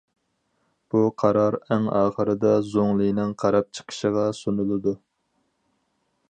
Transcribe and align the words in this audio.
بۇ 0.93 1.01
قارار 1.23 1.57
ئەڭ 1.67 1.85
ئاخىرىدا 1.99 2.55
زۇڭلىنىڭ 2.71 3.35
قاراپ 3.45 3.69
چىقىشىغا 3.81 4.25
سۇنۇلىدۇ. 4.39 4.97